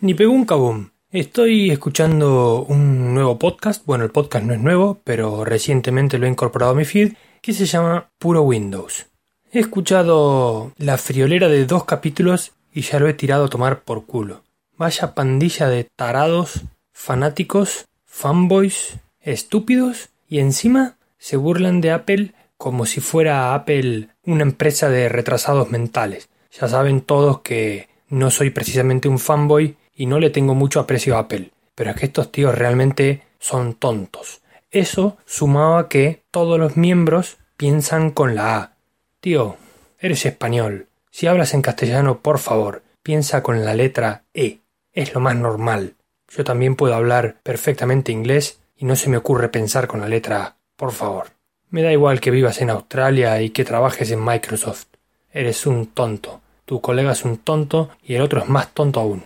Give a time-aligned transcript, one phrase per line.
[0.00, 0.90] Ni pegó un cabum.
[1.10, 6.30] Estoy escuchando un nuevo podcast, bueno, el podcast no es nuevo, pero recientemente lo he
[6.30, 9.06] incorporado a mi feed, que se llama Puro Windows.
[9.50, 14.06] He escuchado la friolera de dos capítulos y ya lo he tirado a tomar por
[14.06, 14.44] culo.
[14.76, 16.62] Vaya pandilla de tarados,
[16.92, 24.90] fanáticos, fanboys, estúpidos y encima se burlan de Apple como si fuera Apple una empresa
[24.90, 26.28] de retrasados mentales.
[26.52, 31.16] Ya saben todos que no soy precisamente un fanboy y no le tengo mucho aprecio
[31.16, 34.40] a Apple, pero es que estos tíos realmente son tontos.
[34.70, 38.72] Eso sumaba que todos los miembros piensan con la A.
[39.20, 39.56] Tío,
[39.98, 40.86] eres español.
[41.10, 44.60] Si hablas en castellano, por favor, piensa con la letra E.
[44.92, 45.96] Es lo más normal.
[46.28, 50.44] Yo también puedo hablar perfectamente inglés y no se me ocurre pensar con la letra
[50.44, 50.56] A.
[50.76, 51.30] Por favor.
[51.70, 54.86] Me da igual que vivas en Australia y que trabajes en Microsoft.
[55.32, 56.40] Eres un tonto.
[56.66, 59.24] Tu colega es un tonto y el otro es más tonto aún.